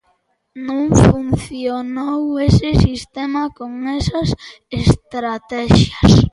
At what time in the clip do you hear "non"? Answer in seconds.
0.67-0.83